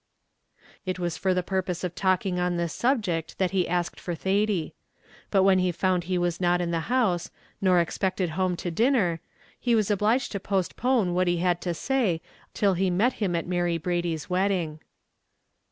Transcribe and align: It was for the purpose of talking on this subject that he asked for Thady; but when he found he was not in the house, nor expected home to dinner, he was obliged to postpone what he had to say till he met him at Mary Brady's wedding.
It 0.83 0.97
was 0.97 1.15
for 1.15 1.31
the 1.35 1.43
purpose 1.43 1.83
of 1.83 1.93
talking 1.93 2.39
on 2.39 2.57
this 2.57 2.73
subject 2.73 3.37
that 3.37 3.51
he 3.51 3.67
asked 3.69 3.99
for 3.99 4.15
Thady; 4.15 4.73
but 5.29 5.43
when 5.43 5.59
he 5.59 5.71
found 5.71 6.05
he 6.05 6.17
was 6.17 6.41
not 6.41 6.59
in 6.59 6.71
the 6.71 6.79
house, 6.89 7.29
nor 7.61 7.79
expected 7.79 8.31
home 8.31 8.55
to 8.57 8.71
dinner, 8.71 9.19
he 9.59 9.75
was 9.75 9.91
obliged 9.91 10.31
to 10.31 10.39
postpone 10.39 11.13
what 11.13 11.27
he 11.27 11.37
had 11.37 11.61
to 11.61 11.75
say 11.75 12.19
till 12.55 12.73
he 12.73 12.89
met 12.89 13.13
him 13.21 13.35
at 13.35 13.45
Mary 13.45 13.77
Brady's 13.77 14.27
wedding. 14.27 14.79